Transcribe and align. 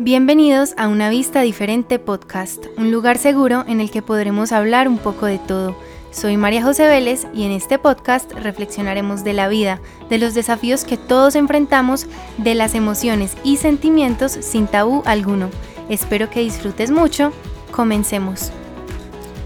Bienvenidos 0.00 0.74
a 0.76 0.88
Una 0.88 1.08
Vista 1.08 1.42
Diferente 1.42 2.00
Podcast, 2.00 2.66
un 2.76 2.90
lugar 2.90 3.16
seguro 3.16 3.64
en 3.68 3.80
el 3.80 3.92
que 3.92 4.02
podremos 4.02 4.50
hablar 4.50 4.88
un 4.88 4.98
poco 4.98 5.26
de 5.26 5.38
todo. 5.38 5.76
Soy 6.10 6.36
María 6.36 6.64
José 6.64 6.88
Vélez 6.88 7.28
y 7.32 7.44
en 7.44 7.52
este 7.52 7.78
podcast 7.78 8.32
reflexionaremos 8.32 9.22
de 9.22 9.34
la 9.34 9.46
vida, 9.46 9.80
de 10.10 10.18
los 10.18 10.34
desafíos 10.34 10.84
que 10.84 10.96
todos 10.96 11.36
enfrentamos, 11.36 12.08
de 12.38 12.56
las 12.56 12.74
emociones 12.74 13.36
y 13.44 13.58
sentimientos 13.58 14.32
sin 14.32 14.66
tabú 14.66 15.04
alguno. 15.06 15.48
Espero 15.88 16.28
que 16.28 16.40
disfrutes 16.40 16.90
mucho. 16.90 17.32
Comencemos. 17.70 18.50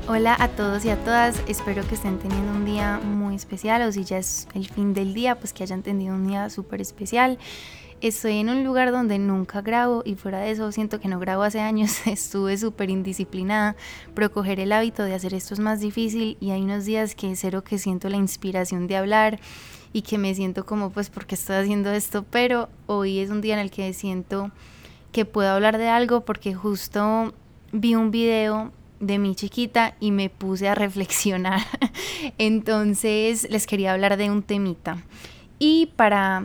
Hola 0.09 0.35
a 0.41 0.49
todos 0.49 0.87
y 0.87 0.89
a 0.89 0.97
todas, 0.97 1.43
espero 1.47 1.87
que 1.87 1.95
estén 1.95 2.19
teniendo 2.19 2.53
un 2.53 2.65
día 2.65 2.99
muy 3.05 3.35
especial 3.35 3.83
o 3.83 3.93
si 3.93 4.05
ya 4.05 4.17
es 4.17 4.49
el 4.55 4.67
fin 4.67 4.95
del 4.95 5.13
día, 5.13 5.39
pues 5.39 5.53
que 5.53 5.63
hayan 5.63 5.83
tenido 5.83 6.15
un 6.15 6.27
día 6.27 6.49
súper 6.49 6.81
especial. 6.81 7.39
Estoy 8.01 8.39
en 8.39 8.49
un 8.49 8.63
lugar 8.63 8.93
donde 8.93 9.19
nunca 9.19 9.61
grabo 9.61 10.03
y 10.05 10.15
fuera 10.15 10.39
de 10.39 10.53
eso 10.53 10.71
siento 10.71 11.01
que 11.01 11.09
no 11.09 11.19
grabo 11.19 11.43
hace 11.43 11.59
años, 11.59 11.99
estuve 12.07 12.57
súper 12.57 12.91
indisciplinada, 12.91 13.75
pero 14.15 14.31
coger 14.31 14.61
el 14.61 14.71
hábito 14.71 15.03
de 15.03 15.15
hacer 15.15 15.35
esto 15.35 15.55
es 15.55 15.61
más 15.61 15.81
difícil 15.81 16.37
y 16.39 16.51
hay 16.51 16.63
unos 16.63 16.85
días 16.85 17.17
que 17.17 17.35
cero 17.35 17.65
que 17.65 17.77
siento 17.77 18.09
la 18.09 18.17
inspiración 18.17 18.87
de 18.87 18.97
hablar 18.97 19.41
y 19.93 20.03
que 20.03 20.17
me 20.17 20.33
siento 20.37 20.65
como 20.65 20.91
pues 20.91 21.11
porque 21.11 21.35
estoy 21.35 21.57
haciendo 21.57 21.91
esto, 21.91 22.25
pero 22.31 22.69
hoy 22.87 23.19
es 23.19 23.31
un 23.31 23.41
día 23.41 23.55
en 23.55 23.61
el 23.61 23.73
que 23.73 23.93
siento 23.93 24.53
que 25.11 25.25
puedo 25.25 25.51
hablar 25.51 25.77
de 25.77 25.89
algo 25.89 26.25
porque 26.25 26.55
justo 26.55 27.35
vi 27.73 27.97
un 27.97 28.13
video 28.13 28.71
de 29.01 29.19
mi 29.19 29.35
chiquita 29.35 29.97
y 29.99 30.13
me 30.13 30.31
puse 30.31 30.69
a 30.69 30.77
reflexionar. 30.77 31.63
Entonces 32.39 33.49
les 33.51 33.67
quería 33.67 33.93
hablar 33.93 34.17
de 34.17 34.31
un 34.31 34.43
temita. 34.43 35.03
Y 35.59 35.87
para 35.97 36.45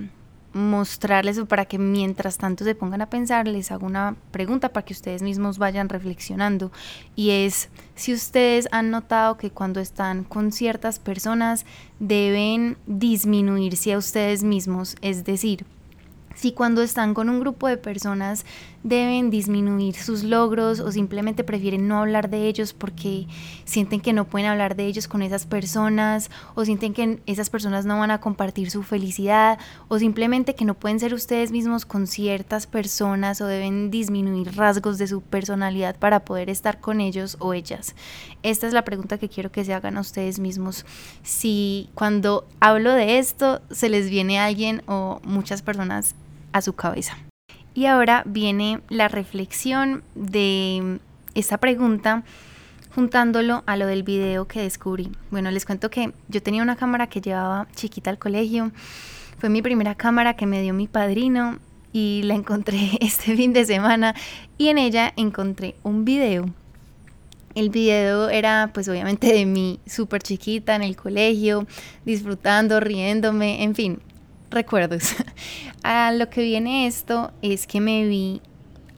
mostrarles 0.54 1.38
o 1.38 1.46
para 1.46 1.66
que 1.66 1.78
mientras 1.80 2.38
tanto 2.38 2.64
se 2.64 2.76
pongan 2.76 3.02
a 3.02 3.10
pensar, 3.10 3.48
les 3.48 3.72
hago 3.72 3.86
una 3.86 4.16
pregunta 4.32 4.70
para 4.70 4.86
que 4.86 4.94
ustedes 4.94 5.22
mismos 5.22 5.58
vayan 5.58 5.90
reflexionando. 5.90 6.72
Y 7.16 7.32
es 7.32 7.70
si 7.96 8.14
ustedes 8.14 8.68
han 8.72 8.92
notado 8.92 9.38
que 9.38 9.52
cuando 9.52 9.80
están 9.80 10.24
con 10.24 10.52
ciertas 10.52 11.00
personas 11.00 11.66
deben 12.00 12.78
disminuirse 12.86 13.94
a 13.94 13.98
ustedes 13.98 14.44
mismos, 14.44 14.96
es 15.02 15.24
decir, 15.24 15.66
si 16.36 16.52
cuando 16.52 16.82
están 16.82 17.14
con 17.14 17.30
un 17.30 17.40
grupo 17.40 17.68
de 17.68 17.78
personas 17.78 18.46
deben 18.84 19.30
disminuir 19.30 19.96
sus 19.96 20.24
logros 20.24 20.80
o 20.82 20.92
simplemente 20.92 21.44
prefieren 21.44 21.88
no 21.88 22.00
hablar 22.00 22.30
de 22.30 22.48
ellos 22.48 22.74
porque 22.74 23.28
sienten 23.64 24.02
que 24.02 24.14
no 24.14 24.26
pueden 24.26 24.50
hablar 24.50 24.76
de 24.76 24.86
ellos 24.86 25.08
con 25.08 25.22
esas 25.22 25.46
personas 25.46 26.30
o 26.54 26.66
sienten 26.66 26.94
que 26.94 27.20
esas 27.26 27.50
personas 27.50 27.86
no 27.86 27.98
van 28.00 28.12
a 28.12 28.20
compartir 28.20 28.70
su 28.70 28.84
felicidad 28.84 29.58
o 29.88 30.00
simplemente 30.00 30.56
que 30.56 30.66
no 30.66 30.74
pueden 30.74 31.00
ser 31.00 31.14
ustedes 31.14 31.52
mismos 31.52 31.86
con 31.86 32.08
ciertas 32.08 32.68
personas 32.68 33.40
o 33.42 33.48
deben 33.48 33.90
disminuir 33.90 34.56
rasgos 34.56 34.98
de 34.98 35.08
su 35.08 35.22
personalidad 35.22 35.96
para 35.98 36.26
poder 36.26 36.50
estar 36.50 36.80
con 36.80 37.00
ellos 37.00 37.38
o 37.40 37.54
ellas. 37.54 37.96
Esta 38.44 38.68
es 38.68 38.74
la 38.74 38.84
pregunta 38.84 39.18
que 39.18 39.30
quiero 39.30 39.52
que 39.52 39.64
se 39.64 39.74
hagan 39.74 39.98
a 39.98 40.02
ustedes 40.02 40.40
mismos. 40.40 40.86
Si 41.24 41.90
cuando 41.96 42.46
hablo 42.60 42.92
de 42.94 43.20
esto 43.20 43.62
se 43.72 43.90
les 43.90 44.10
viene 44.10 44.40
alguien 44.40 44.84
o 44.88 45.22
muchas 45.24 45.62
personas 45.62 46.16
a 46.52 46.62
su 46.62 46.74
cabeza. 46.74 47.18
Y 47.74 47.86
ahora 47.86 48.24
viene 48.26 48.82
la 48.90 49.08
reflexión 49.08 50.04
de 50.16 51.00
esta 51.34 51.58
pregunta 51.58 52.24
juntándolo 52.94 53.64
a 53.66 53.76
lo 53.78 53.88
del 53.88 54.04
video 54.04 54.48
que 54.48 54.62
descubrí. 54.62 55.12
Bueno, 55.32 55.50
les 55.50 55.66
cuento 55.66 55.90
que 55.90 56.14
yo 56.28 56.44
tenía 56.44 56.62
una 56.62 56.76
cámara 56.76 57.08
que 57.08 57.22
llevaba 57.22 57.68
chiquita 57.76 58.10
al 58.10 58.20
colegio. 58.20 58.72
Fue 59.40 59.50
mi 59.50 59.62
primera 59.62 59.96
cámara 59.96 60.36
que 60.36 60.46
me 60.46 60.62
dio 60.62 60.74
mi 60.74 60.88
padrino 60.88 61.58
y 61.92 62.22
la 62.24 62.36
encontré 62.36 62.92
este 63.02 63.36
fin 63.36 63.54
de 63.54 63.66
semana 63.66 64.14
y 64.58 64.68
en 64.68 64.78
ella 64.78 65.14
encontré 65.16 65.76
un 65.84 66.06
video. 66.06 66.46
El 67.56 67.70
video 67.70 68.30
era 68.30 68.72
pues 68.74 68.88
obviamente 68.88 69.32
de 69.32 69.46
mí 69.46 69.80
súper 69.86 70.24
chiquita 70.24 70.76
en 70.76 70.82
el 70.82 70.96
colegio, 70.96 71.68
disfrutando, 72.04 72.80
riéndome, 72.80 73.64
en 73.64 73.76
fin, 73.76 74.00
recuerdos. 74.54 75.16
a 75.84 76.12
lo 76.12 76.30
que 76.30 76.44
viene 76.44 76.88
esto 76.88 77.32
es 77.42 77.68
que 77.68 77.82
me 77.82 78.06
vi 78.06 78.42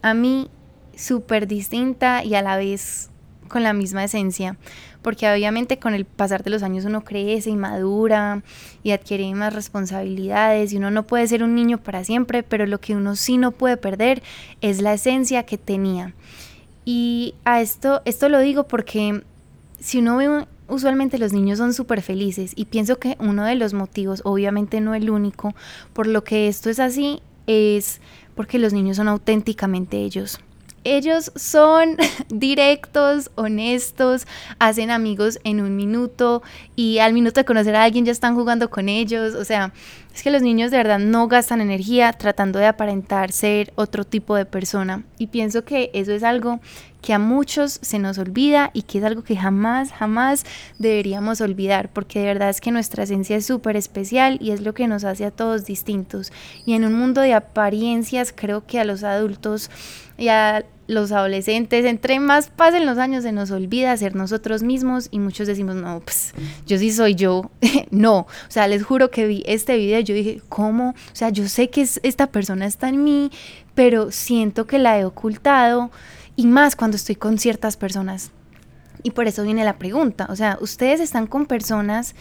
a 0.02 0.14
mí 0.14 0.48
súper 0.96 1.46
distinta 1.46 2.24
y 2.24 2.34
a 2.34 2.42
la 2.42 2.56
vez 2.56 3.10
con 3.48 3.62
la 3.62 3.72
misma 3.72 4.04
esencia, 4.04 4.56
porque 5.02 5.30
obviamente 5.30 5.78
con 5.78 5.94
el 5.94 6.04
pasar 6.04 6.42
de 6.42 6.50
los 6.50 6.62
años 6.62 6.84
uno 6.84 7.04
crece 7.04 7.50
y 7.50 7.56
madura 7.56 8.42
y 8.82 8.90
adquiere 8.90 9.32
más 9.34 9.54
responsabilidades 9.54 10.72
y 10.72 10.78
uno 10.78 10.90
no 10.90 11.06
puede 11.06 11.28
ser 11.28 11.42
un 11.42 11.54
niño 11.54 11.78
para 11.78 12.02
siempre, 12.04 12.42
pero 12.42 12.66
lo 12.66 12.80
que 12.80 12.96
uno 12.96 13.14
sí 13.14 13.38
no 13.38 13.52
puede 13.52 13.76
perder 13.76 14.22
es 14.60 14.80
la 14.82 14.94
esencia 14.94 15.44
que 15.44 15.58
tenía. 15.58 16.14
Y 16.84 17.34
a 17.44 17.60
esto, 17.60 18.02
esto 18.04 18.28
lo 18.28 18.40
digo 18.40 18.68
porque 18.68 19.22
si 19.78 19.98
uno 19.98 20.16
ve 20.16 20.46
usualmente 20.68 21.18
los 21.18 21.32
niños 21.32 21.58
son 21.58 21.72
súper 21.74 22.02
felices 22.02 22.52
y 22.56 22.66
pienso 22.66 22.98
que 22.98 23.16
uno 23.20 23.44
de 23.44 23.54
los 23.54 23.74
motivos, 23.74 24.22
obviamente 24.24 24.80
no 24.80 24.94
el 24.94 25.10
único, 25.10 25.54
por 25.92 26.06
lo 26.06 26.24
que 26.24 26.48
esto 26.48 26.70
es 26.70 26.80
así, 26.80 27.20
es 27.46 28.00
porque 28.34 28.58
los 28.58 28.72
niños 28.72 28.96
son 28.96 29.08
auténticamente 29.08 29.98
ellos. 29.98 30.40
Ellos 30.84 31.32
son 31.34 31.96
directos, 32.28 33.32
honestos, 33.34 34.26
hacen 34.60 34.92
amigos 34.92 35.40
en 35.42 35.60
un 35.60 35.74
minuto 35.74 36.44
y 36.76 36.98
al 36.98 37.12
minuto 37.12 37.40
de 37.40 37.44
conocer 37.44 37.74
a 37.74 37.82
alguien 37.82 38.04
ya 38.04 38.12
están 38.12 38.36
jugando 38.36 38.70
con 38.70 38.88
ellos. 38.88 39.34
O 39.34 39.44
sea, 39.44 39.72
es 40.14 40.22
que 40.22 40.30
los 40.30 40.42
niños 40.42 40.70
de 40.70 40.76
verdad 40.76 41.00
no 41.00 41.26
gastan 41.26 41.60
energía 41.60 42.12
tratando 42.12 42.60
de 42.60 42.66
aparentar 42.66 43.32
ser 43.32 43.72
otro 43.74 44.04
tipo 44.04 44.36
de 44.36 44.44
persona. 44.44 45.02
Y 45.18 45.26
pienso 45.26 45.64
que 45.64 45.90
eso 45.92 46.12
es 46.12 46.22
algo 46.22 46.60
que 47.06 47.12
a 47.12 47.20
muchos 47.20 47.78
se 47.82 48.00
nos 48.00 48.18
olvida 48.18 48.70
y 48.72 48.82
que 48.82 48.98
es 48.98 49.04
algo 49.04 49.22
que 49.22 49.36
jamás, 49.36 49.92
jamás 49.92 50.44
deberíamos 50.80 51.40
olvidar, 51.40 51.88
porque 51.92 52.18
de 52.18 52.24
verdad 52.24 52.50
es 52.50 52.60
que 52.60 52.72
nuestra 52.72 53.04
esencia 53.04 53.36
es 53.36 53.46
súper 53.46 53.76
especial 53.76 54.38
y 54.40 54.50
es 54.50 54.60
lo 54.60 54.74
que 54.74 54.88
nos 54.88 55.04
hace 55.04 55.24
a 55.24 55.30
todos 55.30 55.66
distintos. 55.66 56.32
Y 56.64 56.72
en 56.72 56.84
un 56.84 56.94
mundo 56.94 57.20
de 57.20 57.32
apariencias 57.32 58.32
creo 58.34 58.66
que 58.66 58.80
a 58.80 58.84
los 58.84 59.04
adultos 59.04 59.70
y 60.18 60.30
a 60.30 60.64
los 60.88 61.12
adolescentes, 61.12 61.84
entre 61.84 62.18
más 62.18 62.48
pasen 62.48 62.86
los 62.86 62.98
años, 62.98 63.22
se 63.22 63.30
nos 63.30 63.52
olvida 63.52 63.96
ser 63.96 64.16
nosotros 64.16 64.64
mismos 64.64 65.06
y 65.12 65.20
muchos 65.20 65.46
decimos, 65.46 65.76
no, 65.76 66.00
pues 66.00 66.34
yo 66.66 66.76
sí 66.76 66.90
soy 66.90 67.14
yo. 67.14 67.52
no, 67.92 68.18
o 68.18 68.26
sea, 68.48 68.66
les 68.66 68.82
juro 68.82 69.12
que 69.12 69.28
vi 69.28 69.44
este 69.46 69.76
video 69.76 70.00
yo 70.00 70.12
dije, 70.12 70.42
¿cómo? 70.48 70.88
O 70.88 71.14
sea, 71.14 71.28
yo 71.30 71.46
sé 71.46 71.70
que 71.70 71.82
esta 71.82 72.26
persona 72.26 72.66
está 72.66 72.88
en 72.88 73.04
mí, 73.04 73.30
pero 73.76 74.10
siento 74.10 74.66
que 74.66 74.80
la 74.80 74.98
he 74.98 75.04
ocultado 75.04 75.92
y 76.36 76.46
más 76.46 76.76
cuando 76.76 76.96
estoy 76.96 77.16
con 77.16 77.38
ciertas 77.38 77.76
personas. 77.76 78.30
Y 79.02 79.10
por 79.12 79.26
eso 79.26 79.42
viene 79.42 79.64
la 79.64 79.78
pregunta, 79.78 80.26
o 80.30 80.36
sea, 80.36 80.58
ustedes 80.60 81.00
están 81.00 81.26
con 81.26 81.46
personas 81.46 82.14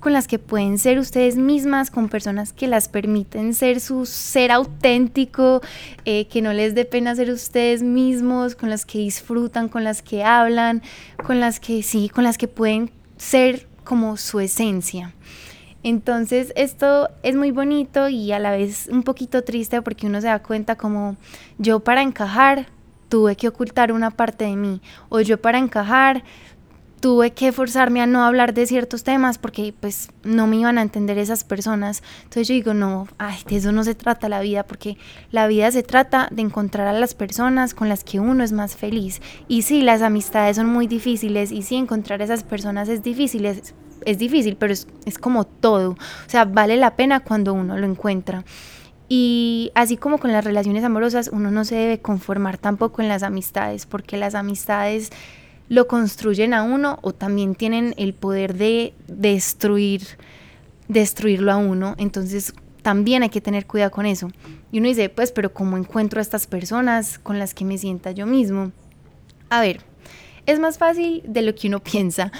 con 0.00 0.14
las 0.14 0.26
que 0.26 0.38
pueden 0.38 0.78
ser 0.78 0.98
ustedes 0.98 1.36
mismas, 1.36 1.90
con 1.90 2.08
personas 2.08 2.52
que 2.54 2.66
las 2.66 2.88
permiten 2.88 3.54
ser 3.54 3.80
su 3.80 4.06
ser 4.06 4.50
auténtico, 4.50 5.60
eh, 6.06 6.26
que 6.26 6.40
no 6.42 6.54
les 6.54 6.74
dé 6.74 6.86
pena 6.86 7.14
ser 7.14 7.30
ustedes 7.30 7.82
mismos, 7.82 8.54
con 8.54 8.70
las 8.70 8.86
que 8.86 8.98
disfrutan, 8.98 9.68
con 9.68 9.84
las 9.84 10.00
que 10.00 10.24
hablan, 10.24 10.82
con 11.24 11.38
las 11.38 11.60
que 11.60 11.82
sí, 11.82 12.08
con 12.08 12.24
las 12.24 12.38
que 12.38 12.48
pueden 12.48 12.90
ser 13.18 13.68
como 13.84 14.16
su 14.16 14.40
esencia. 14.40 15.12
Entonces 15.82 16.52
esto 16.56 17.08
es 17.22 17.36
muy 17.36 17.50
bonito 17.50 18.08
y 18.08 18.32
a 18.32 18.38
la 18.38 18.50
vez 18.50 18.88
un 18.90 19.02
poquito 19.02 19.44
triste 19.44 19.80
porque 19.82 20.06
uno 20.06 20.20
se 20.20 20.26
da 20.26 20.42
cuenta 20.42 20.76
como 20.76 21.16
yo 21.58 21.80
para 21.80 22.02
encajar 22.02 22.66
tuve 23.10 23.36
que 23.36 23.48
ocultar 23.48 23.92
una 23.92 24.10
parte 24.10 24.44
de 24.44 24.56
mí 24.56 24.80
o 25.10 25.20
yo 25.20 25.38
para 25.38 25.58
encajar 25.58 26.24
tuve 27.00 27.32
que 27.32 27.50
forzarme 27.50 28.02
a 28.02 28.06
no 28.06 28.22
hablar 28.22 28.52
de 28.52 28.66
ciertos 28.66 29.04
temas 29.04 29.38
porque 29.38 29.74
pues 29.78 30.10
no 30.22 30.46
me 30.46 30.56
iban 30.56 30.76
a 30.76 30.82
entender 30.82 31.18
esas 31.18 31.44
personas. 31.44 32.02
Entonces 32.24 32.48
yo 32.48 32.54
digo, 32.54 32.74
no, 32.74 33.08
ay, 33.18 33.38
de 33.48 33.56
eso 33.56 33.72
no 33.72 33.84
se 33.84 33.94
trata 33.94 34.28
la 34.28 34.40
vida, 34.40 34.64
porque 34.64 34.98
la 35.32 35.46
vida 35.46 35.70
se 35.70 35.82
trata 35.82 36.28
de 36.30 36.42
encontrar 36.42 36.86
a 36.86 36.92
las 36.92 37.14
personas 37.14 37.74
con 37.74 37.88
las 37.88 38.04
que 38.04 38.20
uno 38.20 38.44
es 38.44 38.52
más 38.52 38.76
feliz. 38.76 39.22
Y 39.48 39.62
sí, 39.62 39.82
las 39.82 40.02
amistades 40.02 40.56
son 40.56 40.66
muy 40.66 40.86
difíciles 40.86 41.50
y 41.52 41.62
sí, 41.62 41.76
encontrar 41.76 42.20
a 42.20 42.24
esas 42.24 42.44
personas 42.44 42.88
es 42.90 43.02
difícil, 43.02 43.46
es, 43.46 43.74
es 44.04 44.18
difícil, 44.18 44.56
pero 44.56 44.74
es, 44.74 44.86
es 45.06 45.18
como 45.18 45.44
todo. 45.44 45.92
O 45.92 45.96
sea, 46.30 46.44
vale 46.44 46.76
la 46.76 46.96
pena 46.96 47.20
cuando 47.20 47.54
uno 47.54 47.78
lo 47.78 47.86
encuentra. 47.86 48.44
Y 49.12 49.72
así 49.74 49.96
como 49.96 50.18
con 50.18 50.30
las 50.30 50.44
relaciones 50.44 50.84
amorosas, 50.84 51.30
uno 51.32 51.50
no 51.50 51.64
se 51.64 51.74
debe 51.74 51.98
conformar 51.98 52.58
tampoco 52.58 53.02
en 53.02 53.08
las 53.08 53.24
amistades, 53.24 53.84
porque 53.84 54.16
las 54.16 54.36
amistades 54.36 55.10
lo 55.68 55.88
construyen 55.88 56.54
a 56.54 56.62
uno 56.62 57.00
o 57.02 57.12
también 57.12 57.56
tienen 57.56 57.92
el 57.96 58.14
poder 58.14 58.54
de 58.54 58.94
destruir, 59.08 60.02
destruirlo 60.86 61.50
a 61.50 61.56
uno. 61.56 61.96
Entonces 61.98 62.54
también 62.82 63.24
hay 63.24 63.30
que 63.30 63.40
tener 63.40 63.66
cuidado 63.66 63.90
con 63.90 64.06
eso. 64.06 64.30
Y 64.70 64.78
uno 64.78 64.86
dice, 64.86 65.08
pues, 65.08 65.32
pero 65.32 65.52
¿cómo 65.52 65.76
encuentro 65.76 66.20
a 66.20 66.22
estas 66.22 66.46
personas 66.46 67.18
con 67.18 67.40
las 67.40 67.52
que 67.52 67.64
me 67.64 67.78
sienta 67.78 68.12
yo 68.12 68.26
mismo? 68.26 68.70
A 69.48 69.60
ver, 69.60 69.80
es 70.46 70.60
más 70.60 70.78
fácil 70.78 71.24
de 71.26 71.42
lo 71.42 71.52
que 71.56 71.66
uno 71.66 71.80
piensa. 71.82 72.30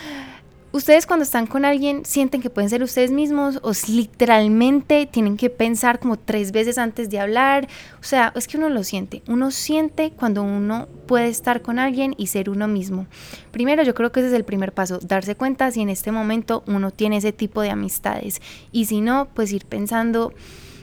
Ustedes 0.72 1.04
cuando 1.04 1.24
están 1.24 1.48
con 1.48 1.64
alguien 1.64 2.04
sienten 2.04 2.40
que 2.40 2.48
pueden 2.48 2.70
ser 2.70 2.84
ustedes 2.84 3.10
mismos 3.10 3.58
o 3.64 3.72
literalmente 3.88 5.06
tienen 5.06 5.36
que 5.36 5.50
pensar 5.50 5.98
como 5.98 6.16
tres 6.16 6.52
veces 6.52 6.78
antes 6.78 7.10
de 7.10 7.18
hablar. 7.18 7.66
O 7.98 8.04
sea, 8.04 8.32
es 8.36 8.46
que 8.46 8.56
uno 8.56 8.68
lo 8.68 8.84
siente. 8.84 9.24
Uno 9.26 9.50
siente 9.50 10.12
cuando 10.12 10.44
uno 10.44 10.86
puede 11.08 11.26
estar 11.26 11.60
con 11.62 11.80
alguien 11.80 12.14
y 12.16 12.28
ser 12.28 12.48
uno 12.48 12.68
mismo. 12.68 13.08
Primero, 13.50 13.82
yo 13.82 13.94
creo 13.94 14.12
que 14.12 14.20
ese 14.20 14.28
es 14.28 14.34
el 14.34 14.44
primer 14.44 14.72
paso, 14.72 15.00
darse 15.02 15.34
cuenta 15.34 15.72
si 15.72 15.80
en 15.80 15.88
este 15.88 16.12
momento 16.12 16.62
uno 16.68 16.92
tiene 16.92 17.16
ese 17.16 17.32
tipo 17.32 17.62
de 17.62 17.70
amistades. 17.70 18.40
Y 18.70 18.84
si 18.84 19.00
no, 19.00 19.26
pues 19.34 19.52
ir 19.52 19.66
pensando 19.66 20.32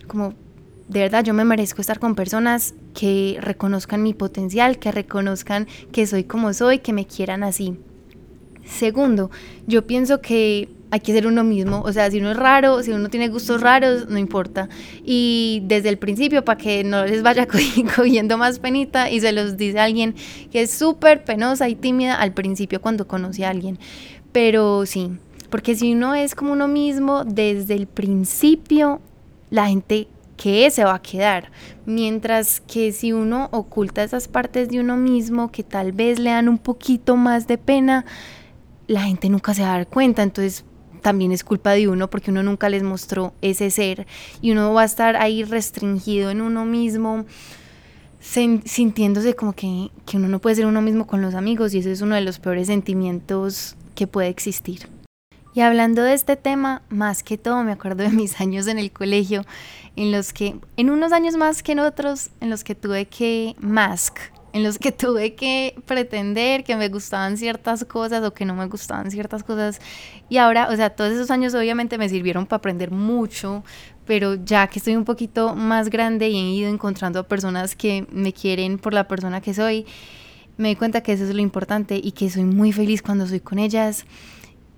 como, 0.06 0.34
de 0.90 1.00
verdad, 1.00 1.24
yo 1.24 1.34
me 1.34 1.46
merezco 1.46 1.80
estar 1.80 2.00
con 2.00 2.14
personas 2.14 2.76
que 2.94 3.38
reconozcan 3.40 4.04
mi 4.04 4.14
potencial, 4.14 4.80
que 4.80 4.92
reconozcan 4.92 5.66
que 5.94 6.06
soy 6.08 6.26
como 6.26 6.54
soy, 6.54 6.80
que 6.80 6.92
me 6.92 7.08
quieran 7.08 7.44
así. 7.44 7.80
Segundo, 8.68 9.32
yo 9.66 9.88
pienso 9.88 10.22
que 10.22 10.70
hay 10.92 11.00
que 11.00 11.14
ser 11.14 11.28
uno 11.28 11.44
mismo, 11.44 11.82
o 11.82 11.92
sea, 11.92 12.10
si 12.10 12.20
uno 12.20 12.32
es 12.32 12.38
raro, 12.38 12.82
si 12.82 12.92
uno 12.92 13.10
tiene 13.10 13.28
gustos 13.30 13.62
raros, 13.62 14.08
no 14.10 14.18
importa. 14.18 14.70
Y 15.04 15.64
desde 15.66 15.90
el 15.90 15.98
principio, 15.98 16.46
para 16.46 16.58
que 16.58 16.84
no 16.84 17.06
les 17.06 17.24
vaya 17.24 17.48
cogiendo 17.96 18.38
más 18.38 18.60
penita 18.60 19.10
y 19.10 19.20
se 19.20 19.32
los 19.32 19.58
dice 19.58 19.80
alguien 19.80 20.16
que 20.52 20.62
es 20.62 20.72
súper 20.72 21.24
penosa 21.24 21.68
y 21.70 21.76
tímida 21.76 22.16
al 22.16 22.34
principio 22.34 22.82
cuando 22.82 23.08
conoce 23.08 23.46
a 23.46 23.50
alguien. 23.50 23.80
Pero 24.32 24.86
sí, 24.86 25.12
porque 25.50 25.76
si 25.76 25.94
uno 25.94 26.16
es 26.16 26.36
como 26.36 26.54
uno 26.54 26.68
mismo, 26.68 27.24
desde 27.26 27.74
el 27.74 27.88
principio, 27.88 29.02
la 29.50 29.68
gente 29.68 30.08
que 30.38 30.70
se 30.72 30.84
va 30.84 30.96
a 30.96 31.02
quedar. 31.02 31.52
Mientras 31.86 32.62
que 32.62 32.92
si 32.92 33.12
uno 33.12 33.50
oculta 33.52 34.04
esas 34.04 34.28
partes 34.28 34.70
de 34.70 34.80
uno 34.80 34.96
mismo 34.96 35.52
que 35.52 35.64
tal 35.64 35.92
vez 35.92 36.20
le 36.20 36.30
dan 36.30 36.48
un 36.48 36.60
poquito 36.60 37.16
más 37.16 37.48
de 37.48 37.58
pena, 37.58 38.06
la 38.88 39.04
gente 39.04 39.30
nunca 39.30 39.54
se 39.54 39.62
va 39.62 39.70
a 39.70 39.78
dar 39.78 39.88
cuenta, 39.88 40.24
entonces 40.24 40.66
también 41.02 41.32
es 41.32 41.44
culpa 41.44 41.72
de 41.72 41.88
uno 41.88 42.10
porque 42.10 42.32
uno 42.32 42.44
nunca 42.44 42.70
les 42.70 42.84
mostró 42.84 43.34
ese 43.42 43.70
ser 43.72 44.08
y 44.42 44.52
uno 44.52 44.74
va 44.74 44.82
a 44.82 44.86
estar 44.86 45.16
ahí 45.16 45.44
restringido 45.44 46.32
en 46.32 46.42
uno 46.42 46.66
mismo 46.66 47.26
sintiéndose 48.20 49.36
como 49.36 49.54
que, 49.54 49.90
que 50.06 50.18
uno 50.18 50.28
no 50.28 50.40
puede 50.40 50.58
ser 50.58 50.66
uno 50.66 50.82
mismo 50.82 51.08
con 51.08 51.22
los 51.22 51.34
amigos 51.34 51.74
y 51.74 51.80
ese 51.80 51.92
es 51.92 52.02
uno 52.02 52.16
de 52.16 52.22
los 52.22 52.40
peores 52.40 52.68
sentimientos 52.68 53.76
que 53.96 54.08
puede 54.08 54.28
existir. 54.30 54.90
Y 55.54 55.62
hablando 55.62 56.04
de 56.04 56.14
este 56.14 56.36
tema, 56.36 56.84
más 56.90 57.24
que 57.24 57.38
todo 57.38 57.64
me 57.64 57.72
acuerdo 57.72 58.04
de 58.04 58.10
mis 58.10 58.40
años 58.42 58.68
en 58.68 58.78
el 58.78 58.92
colegio, 58.92 59.46
en 59.96 60.12
los 60.12 60.34
que, 60.34 60.60
en 60.78 60.90
unos 60.90 61.12
años 61.12 61.36
más 61.36 61.64
que 61.64 61.72
en 61.72 61.80
otros, 61.80 62.30
en 62.42 62.50
los 62.50 62.64
que 62.64 62.76
tuve 62.76 63.06
que 63.06 63.56
mask, 63.60 64.20
en 64.58 64.64
los 64.64 64.78
que 64.78 64.92
tuve 65.04 65.36
que 65.36 65.76
pretender 65.86 66.64
que 66.64 66.76
me 66.76 66.90
gustaban 66.90 67.38
ciertas 67.38 67.86
cosas 67.86 68.24
o 68.24 68.34
que 68.34 68.46
no 68.46 68.56
me 68.56 68.68
gustaban 68.68 69.10
ciertas 69.12 69.44
cosas. 69.44 69.80
Y 70.30 70.38
ahora, 70.38 70.68
o 70.70 70.76
sea, 70.76 70.90
todos 70.90 71.14
esos 71.14 71.32
años 71.32 71.54
obviamente 71.54 71.98
me 71.98 72.10
sirvieron 72.10 72.46
para 72.46 72.58
aprender 72.58 72.92
mucho, 72.92 73.64
pero 74.06 74.36
ya 74.36 74.68
que 74.68 74.80
estoy 74.80 74.96
un 74.96 75.06
poquito 75.06 75.56
más 75.56 75.90
grande 75.90 76.30
y 76.30 76.38
he 76.38 76.54
ido 76.54 76.70
encontrando 76.70 77.20
a 77.20 77.24
personas 77.24 77.76
que 77.76 78.06
me 78.12 78.34
quieren 78.34 78.78
por 78.78 78.94
la 78.94 79.08
persona 79.08 79.42
que 79.42 79.54
soy, 79.54 79.86
me 80.58 80.70
doy 80.70 80.76
cuenta 80.76 81.02
que 81.02 81.14
eso 81.14 81.24
es 81.24 81.34
lo 81.34 81.42
importante 81.42 82.00
y 82.04 82.12
que 82.12 82.30
soy 82.30 82.44
muy 82.44 82.72
feliz 82.72 83.02
cuando 83.02 83.28
soy 83.28 83.40
con 83.40 83.60
ellas 83.60 84.06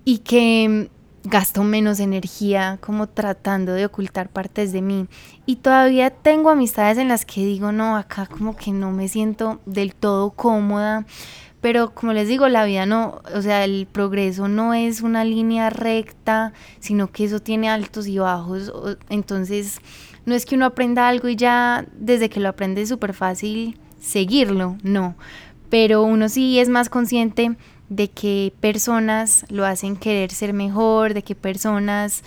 y 0.04 0.18
que 0.18 0.90
gasto 1.24 1.62
menos 1.62 2.00
energía 2.00 2.78
como 2.80 3.06
tratando 3.06 3.72
de 3.72 3.86
ocultar 3.86 4.28
partes 4.28 4.72
de 4.72 4.82
mí. 4.82 5.06
Y 5.46 5.56
todavía 5.56 6.10
tengo 6.10 6.50
amistades 6.50 6.98
en 6.98 7.08
las 7.08 7.24
que 7.24 7.44
digo, 7.44 7.72
no, 7.72 7.96
acá 7.96 8.26
como 8.26 8.56
que 8.56 8.72
no 8.72 8.90
me 8.92 9.08
siento 9.08 9.60
del 9.66 9.94
todo 9.94 10.30
cómoda. 10.30 11.06
Pero 11.60 11.94
como 11.94 12.14
les 12.14 12.26
digo, 12.26 12.48
la 12.48 12.64
vida 12.64 12.86
no, 12.86 13.20
o 13.34 13.42
sea, 13.42 13.64
el 13.64 13.86
progreso 13.86 14.48
no 14.48 14.72
es 14.72 15.02
una 15.02 15.24
línea 15.24 15.68
recta, 15.68 16.54
sino 16.78 17.12
que 17.12 17.24
eso 17.24 17.40
tiene 17.40 17.68
altos 17.68 18.06
y 18.06 18.18
bajos. 18.18 18.72
Entonces, 19.10 19.80
no 20.24 20.34
es 20.34 20.46
que 20.46 20.54
uno 20.54 20.64
aprenda 20.64 21.06
algo 21.06 21.28
y 21.28 21.36
ya 21.36 21.84
desde 21.92 22.30
que 22.30 22.40
lo 22.40 22.48
aprende 22.48 22.80
es 22.82 22.88
súper 22.88 23.12
fácil 23.12 23.78
seguirlo, 24.00 24.78
no. 24.82 25.16
Pero 25.68 26.02
uno 26.02 26.30
sí 26.30 26.58
es 26.58 26.70
más 26.70 26.88
consciente 26.88 27.56
de 27.90 28.08
qué 28.08 28.54
personas 28.60 29.44
lo 29.50 29.66
hacen 29.66 29.96
querer 29.96 30.30
ser 30.30 30.54
mejor, 30.54 31.12
de 31.12 31.22
qué 31.22 31.34
personas, 31.34 32.22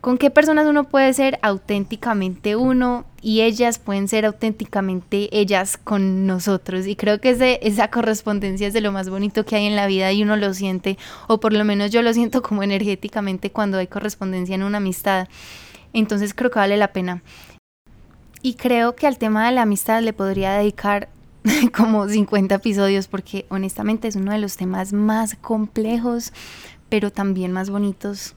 con 0.00 0.18
qué 0.18 0.28
personas 0.28 0.66
uno 0.66 0.84
puede 0.84 1.14
ser 1.14 1.38
auténticamente 1.40 2.56
uno 2.56 3.06
y 3.22 3.40
ellas 3.40 3.78
pueden 3.78 4.06
ser 4.06 4.26
auténticamente 4.26 5.30
ellas 5.32 5.78
con 5.78 6.26
nosotros. 6.26 6.86
Y 6.86 6.96
creo 6.96 7.20
que 7.20 7.58
esa 7.62 7.88
correspondencia 7.88 8.66
es 8.66 8.74
de 8.74 8.82
lo 8.82 8.92
más 8.92 9.08
bonito 9.08 9.46
que 9.46 9.56
hay 9.56 9.64
en 9.64 9.76
la 9.76 9.86
vida 9.86 10.12
y 10.12 10.22
uno 10.22 10.36
lo 10.36 10.52
siente, 10.52 10.98
o 11.28 11.40
por 11.40 11.54
lo 11.54 11.64
menos 11.64 11.90
yo 11.90 12.02
lo 12.02 12.12
siento 12.12 12.42
como 12.42 12.62
energéticamente 12.62 13.50
cuando 13.50 13.78
hay 13.78 13.86
correspondencia 13.86 14.56
en 14.56 14.64
una 14.64 14.76
amistad. 14.78 15.28
Entonces 15.94 16.34
creo 16.34 16.50
que 16.50 16.58
vale 16.58 16.76
la 16.76 16.92
pena. 16.92 17.22
Y 18.42 18.54
creo 18.54 18.94
que 18.94 19.06
al 19.06 19.16
tema 19.16 19.46
de 19.46 19.52
la 19.52 19.62
amistad 19.62 20.02
le 20.02 20.12
podría 20.12 20.52
dedicar 20.52 21.08
como 21.76 22.08
50 22.08 22.54
episodios 22.54 23.08
porque 23.08 23.46
honestamente 23.48 24.08
es 24.08 24.16
uno 24.16 24.32
de 24.32 24.38
los 24.38 24.56
temas 24.56 24.92
más 24.92 25.36
complejos, 25.36 26.32
pero 26.88 27.10
también 27.10 27.52
más 27.52 27.70
bonitos. 27.70 28.34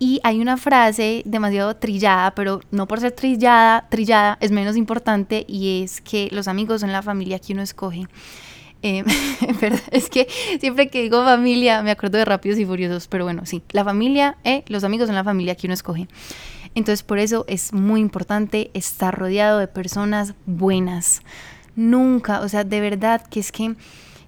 Y 0.00 0.20
hay 0.22 0.40
una 0.40 0.56
frase 0.56 1.22
demasiado 1.24 1.74
trillada, 1.74 2.32
pero 2.34 2.60
no 2.70 2.86
por 2.86 3.00
ser 3.00 3.12
trillada, 3.12 3.88
trillada 3.88 4.38
es 4.40 4.52
menos 4.52 4.76
importante 4.76 5.44
y 5.48 5.82
es 5.82 6.00
que 6.00 6.28
los 6.30 6.46
amigos 6.46 6.82
son 6.82 6.92
la 6.92 7.02
familia 7.02 7.38
que 7.38 7.52
uno 7.52 7.62
escoge. 7.62 8.06
Eh, 8.80 9.02
es 9.90 10.08
que 10.08 10.28
siempre 10.60 10.88
que 10.88 11.02
digo 11.02 11.24
familia 11.24 11.82
me 11.82 11.90
acuerdo 11.90 12.16
de 12.16 12.24
Rápidos 12.24 12.60
y 12.60 12.64
Furiosos, 12.64 13.08
pero 13.08 13.24
bueno, 13.24 13.44
sí, 13.44 13.60
la 13.72 13.82
familia, 13.82 14.36
eh, 14.44 14.62
los 14.68 14.84
amigos 14.84 15.08
son 15.08 15.16
la 15.16 15.24
familia 15.24 15.56
que 15.56 15.66
uno 15.66 15.74
escoge. 15.74 16.06
Entonces 16.76 17.02
por 17.02 17.18
eso 17.18 17.44
es 17.48 17.72
muy 17.72 18.00
importante 18.00 18.70
estar 18.74 19.18
rodeado 19.18 19.58
de 19.58 19.66
personas 19.66 20.34
buenas 20.46 21.22
nunca, 21.78 22.40
o 22.40 22.48
sea, 22.48 22.64
de 22.64 22.80
verdad 22.80 23.22
que 23.30 23.40
es 23.40 23.52
que 23.52 23.76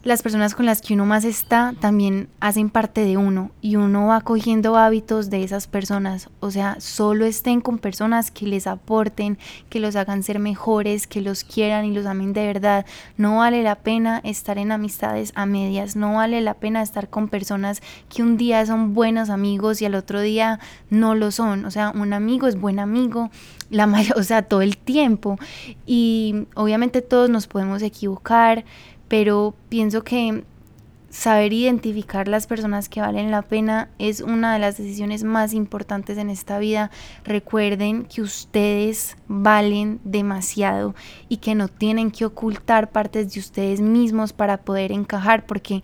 las 0.03 0.23
personas 0.23 0.55
con 0.55 0.65
las 0.65 0.81
que 0.81 0.95
uno 0.95 1.05
más 1.05 1.25
está 1.25 1.75
también 1.79 2.29
hacen 2.41 2.71
parte 2.71 3.05
de 3.05 3.19
uno 3.19 3.51
y 3.61 3.77
uno 3.77 4.07
va 4.07 4.23
cogiendo 4.23 4.77
hábitos 4.77 5.29
de 5.29 5.45
esas 5.45 5.67
personas. 5.67 6.31
O 6.41 6.51
sea, 6.51 6.77
solo 6.81 7.27
estén 7.27 7.61
con 7.61 7.79
personas 7.79 8.31
que 8.31 8.47
les 8.47 8.67
aporten, 8.67 9.39
que 9.69 9.79
los 9.79 9.97
hagan 9.97 10.23
ser 10.23 10.39
mejores, 10.39 11.07
que 11.07 11.21
los 11.21 11.45
quieran 11.45 11.85
y 11.85 11.93
los 11.93 12.07
amen 12.07 12.33
de 12.33 12.47
verdad. 12.47 12.87
No 13.19 13.39
vale 13.39 13.63
la 13.63 13.75
pena 13.75 14.23
estar 14.25 14.57
en 14.57 14.73
amistades 14.73 15.33
a 15.35 15.45
medias, 15.45 15.97
no 15.97 16.15
vale 16.15 16.41
la 16.41 16.55
pena 16.55 16.81
estar 16.81 17.11
con 17.11 17.29
personas 17.29 17.83
que 18.09 18.23
un 18.23 18.39
día 18.39 18.65
son 18.65 18.95
buenos 18.95 19.29
amigos 19.29 19.83
y 19.83 19.85
al 19.85 19.95
otro 19.95 20.23
día 20.23 20.61
no 20.89 21.15
lo 21.15 21.31
son. 21.31 21.67
O 21.67 21.71
sea, 21.71 21.93
un 21.95 22.15
amigo 22.15 22.49
es 22.49 22.59
buen 22.59 22.79
amigo, 22.79 23.31
la 23.69 23.87
mayor, 23.87 24.19
o 24.19 24.23
sea, 24.23 24.41
todo 24.41 24.63
el 24.63 24.79
tiempo. 24.79 25.39
Y 25.85 26.47
obviamente 26.55 27.03
todos 27.03 27.29
nos 27.29 27.47
podemos 27.47 27.83
equivocar 27.83 28.65
pero 29.11 29.55
pienso 29.69 30.05
que 30.05 30.45
saber 31.11 31.53
identificar 31.53 32.29
las 32.29 32.47
personas 32.47 32.89
que 32.89 33.01
valen 33.01 33.31
la 33.31 33.43
pena 33.43 33.89
es 33.99 34.21
una 34.21 34.53
de 34.53 34.61
las 34.61 34.79
decisiones 34.79 35.25
más 35.25 35.53
importantes 35.53 36.17
en 36.19 36.31
esta 36.31 36.59
vida. 36.59 36.91
Recuerden 37.25 38.05
que 38.05 38.23
ustedes 38.23 39.17
valen 39.27 40.01
demasiado 40.05 40.95
y 41.29 41.39
que 41.39 41.55
no 41.55 41.69
tienen 41.69 42.11
que 42.11 42.25
ocultar 42.25 42.91
partes 42.91 43.35
de 43.35 43.41
ustedes 43.41 43.81
mismos 43.81 44.33
para 44.33 44.59
poder 44.59 44.93
encajar 44.93 45.45
porque 45.47 45.83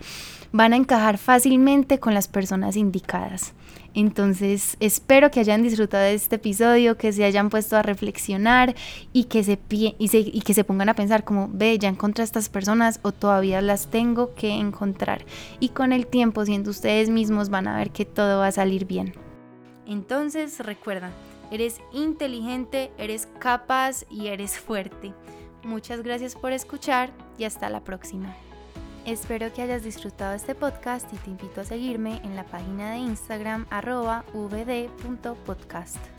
van 0.52 0.72
a 0.72 0.76
encajar 0.76 1.18
fácilmente 1.18 1.98
con 1.98 2.14
las 2.14 2.28
personas 2.28 2.76
indicadas. 2.76 3.52
Entonces 3.96 4.76
espero 4.78 5.30
que 5.30 5.40
hayan 5.40 5.62
disfrutado 5.62 6.04
de 6.04 6.14
este 6.14 6.36
episodio, 6.36 6.98
que 6.98 7.12
se 7.12 7.24
hayan 7.24 7.48
puesto 7.48 7.76
a 7.76 7.82
reflexionar 7.82 8.74
y 9.14 9.24
que 9.24 9.42
se, 9.42 10.64
pongan 10.64 10.90
a 10.90 10.94
pensar 10.94 11.24
como, 11.24 11.48
ve, 11.50 11.78
ya 11.78 11.88
encontré 11.88 12.22
a 12.22 12.26
estas 12.26 12.50
personas 12.50 13.00
o 13.02 13.12
todavía 13.12 13.62
las 13.62 13.86
tengo 13.86 14.34
que 14.34 14.50
Y 15.60 15.70
con 15.70 15.92
el 15.92 16.06
tiempo, 16.06 16.44
siendo 16.44 16.70
ustedes 16.70 17.08
mismos, 17.08 17.48
van 17.48 17.68
a 17.68 17.76
ver 17.76 17.90
que 17.90 18.04
todo 18.04 18.40
va 18.40 18.48
a 18.48 18.52
salir 18.52 18.84
bien. 18.84 19.14
Entonces 19.86 20.58
recuerda, 20.60 21.10
eres 21.50 21.80
inteligente, 21.92 22.90
eres 22.98 23.28
capaz 23.38 24.04
y 24.10 24.26
eres 24.28 24.58
fuerte. 24.58 25.14
Muchas 25.62 26.02
gracias 26.02 26.34
por 26.34 26.52
escuchar 26.52 27.10
y 27.38 27.44
hasta 27.44 27.70
la 27.70 27.82
próxima. 27.82 28.36
Espero 29.04 29.52
que 29.52 29.62
hayas 29.62 29.84
disfrutado 29.84 30.34
este 30.34 30.56
podcast 30.56 31.12
y 31.12 31.16
te 31.16 31.30
invito 31.30 31.60
a 31.60 31.64
seguirme 31.64 32.20
en 32.24 32.34
la 32.34 32.44
página 32.44 32.90
de 32.90 32.98
Instagram 32.98 33.66
arroba 33.70 34.24
vd.podcast. 34.34 36.15